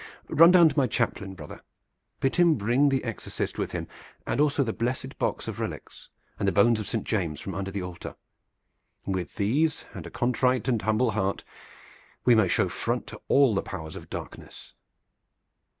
Run 0.29 0.49
down 0.49 0.67
to 0.67 0.75
my 0.79 0.87
chaplain, 0.87 1.35
brother! 1.35 1.61
Bid 2.21 2.37
him 2.37 2.55
bring 2.55 2.89
the 2.89 3.03
exorcist 3.03 3.59
with 3.59 3.71
him, 3.71 3.87
and 4.25 4.41
also 4.41 4.63
the 4.63 4.73
blessed 4.73 5.15
box 5.19 5.47
of 5.47 5.59
relics, 5.59 6.09
and 6.39 6.47
the 6.47 6.51
bones 6.51 6.79
of 6.79 6.87
Saint 6.87 7.03
James 7.03 7.39
from 7.39 7.53
under 7.53 7.69
the 7.69 7.83
altar! 7.83 8.15
With 9.05 9.35
these 9.35 9.85
and 9.93 10.07
a 10.07 10.09
contrite 10.09 10.67
and 10.67 10.81
humble 10.81 11.11
heart 11.11 11.43
we 12.25 12.33
may 12.33 12.47
show 12.47 12.67
front 12.67 13.05
to 13.09 13.21
all 13.27 13.53
the 13.53 13.61
powers 13.61 13.95
of 13.95 14.09
darkness." 14.09 14.73